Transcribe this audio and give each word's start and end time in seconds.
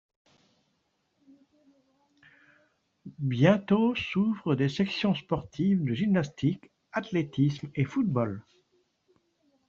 Bientôt 3.19 3.93
s’ouvrent 3.93 4.55
des 4.55 4.67
sections 4.67 5.13
sportives 5.13 5.83
de 5.83 5.93
gymnastique, 5.93 6.71
athlétisme 6.91 7.69
et 7.75 7.83
football. 7.85 8.41